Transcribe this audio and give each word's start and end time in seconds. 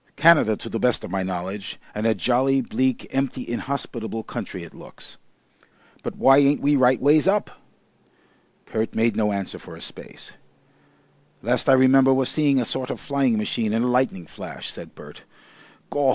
"Canada, 0.15 0.57
to 0.57 0.67
the 0.67 0.79
best 0.79 1.03
of 1.03 1.11
my 1.11 1.21
knowledge 1.21 1.79
and 1.93 2.07
a 2.07 2.15
jolly 2.15 2.59
bleak, 2.59 3.05
empty, 3.11 3.47
inhospitable 3.47 4.23
country 4.23 4.63
it 4.63 4.73
looks." 4.73 5.17
"But 6.01 6.15
why 6.15 6.39
ain't 6.39 6.59
we 6.59 6.75
right 6.75 6.99
ways 6.99 7.27
up?" 7.27 7.51
Kurt 8.65 8.95
made 8.95 9.15
no 9.15 9.31
answer 9.31 9.59
for 9.59 9.75
a 9.75 9.81
space. 9.81 10.33
"Last 11.43 11.69
I 11.69 11.73
remember 11.73 12.15
was 12.15 12.29
seeing 12.29 12.59
a 12.59 12.65
sort 12.65 12.89
of 12.89 12.99
flying 12.99 13.37
machine 13.37 13.73
in 13.73 13.83
a 13.83 13.87
lightning 13.87 14.25
flash," 14.25 14.71
said 14.73 14.95
Bert. 14.95 15.21
"Gaw! 15.91 16.09